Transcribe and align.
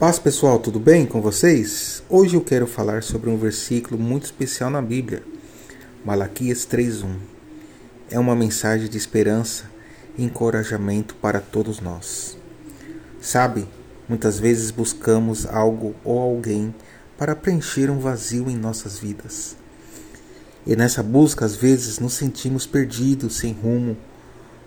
Paz 0.00 0.18
pessoal, 0.18 0.58
tudo 0.58 0.80
bem 0.80 1.04
com 1.04 1.20
vocês? 1.20 2.02
Hoje 2.08 2.34
eu 2.34 2.40
quero 2.40 2.66
falar 2.66 3.02
sobre 3.02 3.28
um 3.28 3.36
versículo 3.36 4.00
muito 4.00 4.24
especial 4.24 4.70
na 4.70 4.80
Bíblia, 4.80 5.22
Malaquias 6.02 6.64
3:1. 6.64 7.16
É 8.10 8.18
uma 8.18 8.34
mensagem 8.34 8.88
de 8.88 8.96
esperança 8.96 9.64
e 10.16 10.24
encorajamento 10.24 11.14
para 11.16 11.38
todos 11.38 11.80
nós. 11.80 12.34
Sabe, 13.20 13.68
muitas 14.08 14.38
vezes 14.38 14.70
buscamos 14.70 15.44
algo 15.44 15.94
ou 16.02 16.18
alguém 16.18 16.74
para 17.18 17.36
preencher 17.36 17.90
um 17.90 17.98
vazio 17.98 18.48
em 18.48 18.56
nossas 18.56 18.98
vidas. 18.98 19.54
E 20.66 20.74
nessa 20.74 21.02
busca, 21.02 21.44
às 21.44 21.56
vezes, 21.56 21.98
nos 21.98 22.14
sentimos 22.14 22.64
perdidos, 22.64 23.36
sem 23.36 23.52
rumo. 23.52 23.98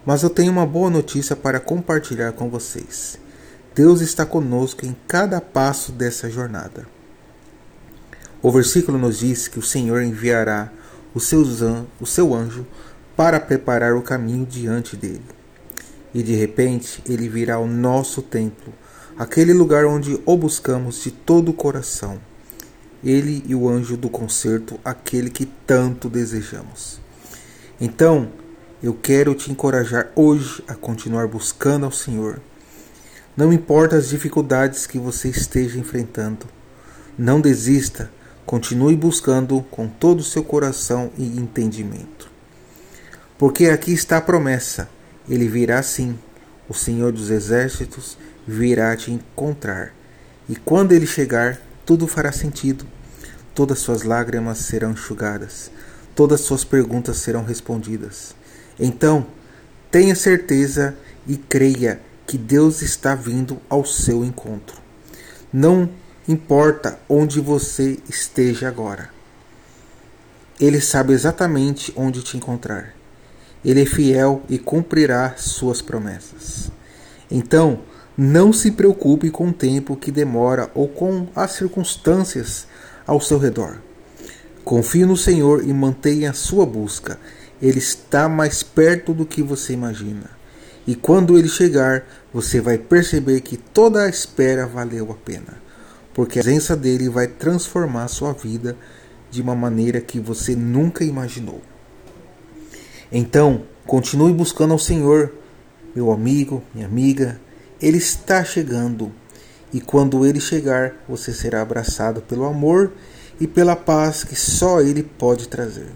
Mas 0.05 0.21
eu 0.21 0.29
tenho 0.29 0.51
uma 0.51 0.67
boa 0.67 0.91
notícia 0.91 1.35
para 1.35 1.59
compartilhar 1.59 2.33
com 2.33 2.51
vocês. 2.51 3.22
Deus 3.75 4.01
está 4.01 4.23
conosco 4.23 4.85
em 4.85 4.95
cada 5.07 5.41
passo 5.41 5.91
dessa 5.91 6.29
jornada. 6.29 6.85
O 8.39 8.51
versículo 8.51 8.99
nos 8.99 9.17
diz 9.17 9.47
que 9.47 9.57
o 9.57 9.63
Senhor 9.63 10.03
enviará 10.03 10.71
o 11.15 11.19
seu, 11.19 12.35
anjo 12.35 12.67
para 13.15 13.39
preparar 13.39 13.95
o 13.95 14.03
caminho 14.03 14.45
diante 14.45 14.95
dele. 14.95 15.23
E 16.13 16.21
de 16.21 16.35
repente 16.35 17.01
ele 17.09 17.27
virá 17.27 17.55
ao 17.55 17.65
nosso 17.65 18.21
templo, 18.21 18.71
aquele 19.17 19.53
lugar 19.53 19.85
onde 19.85 20.21
o 20.23 20.37
buscamos 20.37 21.01
de 21.01 21.09
todo 21.09 21.49
o 21.49 21.53
coração. 21.53 22.19
Ele 23.03 23.43
e 23.47 23.55
o 23.55 23.67
anjo 23.67 23.97
do 23.97 24.07
concerto, 24.07 24.79
aquele 24.85 25.31
que 25.31 25.47
tanto 25.65 26.09
desejamos. 26.09 27.01
Então, 27.81 28.29
eu 28.83 28.93
quero 28.93 29.33
te 29.33 29.51
encorajar 29.51 30.11
hoje 30.15 30.63
a 30.67 30.75
continuar 30.75 31.27
buscando 31.27 31.85
ao 31.85 31.91
Senhor 31.91 32.39
não 33.35 33.51
importa 33.51 33.95
as 33.95 34.09
dificuldades 34.09 34.85
que 34.85 34.99
você 34.99 35.29
esteja 35.29 35.79
enfrentando. 35.79 36.45
Não 37.17 37.41
desista, 37.41 38.11
continue 38.45 38.95
buscando 38.95 39.61
com 39.71 39.87
todo 39.87 40.19
o 40.19 40.23
seu 40.23 40.43
coração 40.43 41.11
e 41.17 41.25
entendimento. 41.39 42.29
Porque 43.37 43.65
aqui 43.65 43.91
está 43.91 44.17
a 44.17 44.21
promessa: 44.21 44.87
ele 45.27 45.47
virá 45.47 45.81
sim, 45.81 46.17
o 46.69 46.73
Senhor 46.73 47.11
dos 47.11 47.31
Exércitos 47.31 48.17
virá 48.47 48.95
te 48.95 49.11
encontrar. 49.11 49.93
E 50.47 50.55
quando 50.55 50.91
ele 50.91 51.07
chegar, 51.07 51.59
tudo 51.85 52.07
fará 52.07 52.31
sentido. 52.31 52.85
Todas 53.55 53.79
suas 53.79 54.03
lágrimas 54.03 54.59
serão 54.59 54.91
enxugadas, 54.91 55.71
todas 56.15 56.41
suas 56.41 56.63
perguntas 56.63 57.17
serão 57.17 57.43
respondidas. 57.43 58.35
Então, 58.79 59.25
tenha 59.91 60.15
certeza 60.15 60.95
e 61.27 61.37
creia 61.37 61.99
que 62.33 62.37
Deus 62.39 62.81
está 62.81 63.13
vindo 63.13 63.61
ao 63.69 63.85
seu 63.85 64.25
encontro. 64.25 64.81
Não 65.53 65.87
importa 66.27 66.97
onde 67.07 67.39
você 67.39 67.99
esteja 68.09 68.67
agora. 68.67 69.11
Ele 70.59 70.81
sabe 70.81 71.13
exatamente 71.13 71.93
onde 71.95 72.23
te 72.23 72.35
encontrar. 72.35 72.95
Ele 73.63 73.83
é 73.83 73.85
fiel 73.85 74.41
e 74.49 74.57
cumprirá 74.57 75.35
suas 75.37 75.79
promessas. 75.79 76.71
Então, 77.29 77.81
não 78.17 78.51
se 78.51 78.71
preocupe 78.71 79.29
com 79.29 79.49
o 79.49 79.53
tempo 79.53 79.95
que 79.95 80.09
demora 80.09 80.71
ou 80.73 80.87
com 80.87 81.27
as 81.35 81.51
circunstâncias 81.51 82.65
ao 83.05 83.21
seu 83.21 83.37
redor. 83.37 83.77
Confie 84.65 85.05
no 85.05 85.15
Senhor 85.15 85.63
e 85.63 85.71
mantenha 85.71 86.31
a 86.31 86.33
sua 86.33 86.65
busca. 86.65 87.19
Ele 87.61 87.77
está 87.77 88.27
mais 88.27 88.63
perto 88.63 89.13
do 89.13 89.23
que 89.23 89.43
você 89.43 89.73
imagina. 89.73 90.41
E 90.85 90.95
quando 90.95 91.37
ele 91.37 91.47
chegar, 91.47 92.05
você 92.33 92.59
vai 92.59 92.77
perceber 92.77 93.41
que 93.41 93.55
toda 93.57 94.03
a 94.03 94.09
espera 94.09 94.67
valeu 94.67 95.11
a 95.11 95.15
pena, 95.15 95.61
porque 96.13 96.39
a 96.39 96.43
presença 96.43 96.75
dele 96.75 97.09
vai 97.09 97.27
transformar 97.27 98.07
sua 98.09 98.33
vida 98.33 98.75
de 99.31 99.41
uma 99.41 99.55
maneira 99.55 100.01
que 100.01 100.19
você 100.19 100.55
nunca 100.55 101.03
imaginou. 101.03 101.61
Então, 103.11 103.63
continue 103.85 104.33
buscando 104.33 104.73
ao 104.73 104.79
Senhor, 104.79 105.31
meu 105.95 106.11
amigo, 106.11 106.63
minha 106.73 106.87
amiga. 106.87 107.39
Ele 107.81 107.97
está 107.97 108.43
chegando. 108.43 109.11
E 109.71 109.79
quando 109.79 110.25
ele 110.25 110.39
chegar, 110.39 110.95
você 111.07 111.31
será 111.31 111.61
abraçado 111.61 112.21
pelo 112.21 112.45
amor 112.45 112.91
e 113.39 113.47
pela 113.47 113.75
paz 113.75 114.23
que 114.23 114.35
só 114.35 114.81
ele 114.81 115.03
pode 115.03 115.47
trazer. 115.47 115.89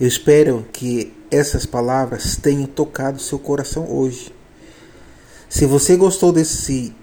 Eu 0.00 0.06
espero 0.06 0.66
que 0.72 1.12
essas 1.32 1.64
palavras 1.64 2.36
tenham 2.36 2.66
tocado 2.66 3.18
seu 3.18 3.38
coração 3.38 3.90
hoje. 3.90 4.30
Se 5.48 5.64
você 5.64 5.96
gostou 5.96 6.30
desse 6.30 6.94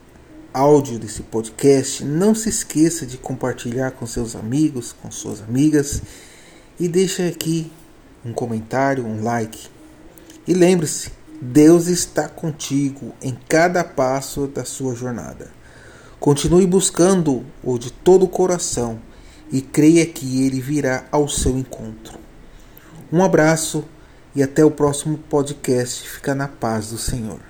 áudio, 0.54 1.00
desse 1.00 1.24
podcast, 1.24 2.06
não 2.06 2.36
se 2.36 2.48
esqueça 2.48 3.08
de 3.08 3.18
compartilhar 3.18 3.92
com 3.92 4.06
seus 4.06 4.36
amigos, 4.36 4.94
com 4.94 5.10
suas 5.10 5.42
amigas 5.42 6.04
e 6.80 6.88
deixe 6.88 7.28
aqui 7.28 7.72
um 8.24 8.32
comentário, 8.32 9.04
um 9.04 9.24
like. 9.24 9.68
E 10.48 10.54
lembre-se, 10.54 11.12
Deus 11.42 11.88
está 11.88 12.30
contigo 12.30 13.14
em 13.24 13.36
cada 13.48 13.84
passo 13.84 14.46
da 14.46 14.64
sua 14.64 14.94
jornada. 14.94 15.52
Continue 16.20 16.68
buscando-o 16.68 17.80
de 17.80 17.92
todo 17.92 18.26
o 18.26 18.30
coração 18.30 19.00
e 19.52 19.60
creia 19.60 20.06
que 20.06 20.46
ele 20.46 20.62
virá 20.62 21.06
ao 21.12 21.28
seu 21.28 21.58
encontro. 21.58 22.20
Um 23.12 23.24
abraço 23.24 23.84
e 24.36 24.44
até 24.44 24.64
o 24.64 24.72
próximo 24.72 25.18
podcast. 25.18 26.08
Fica 26.08 26.36
na 26.36 26.48
paz 26.48 26.92
do 26.92 26.98
Senhor. 26.98 27.49